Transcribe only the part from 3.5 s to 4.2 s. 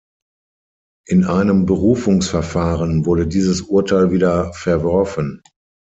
Urteil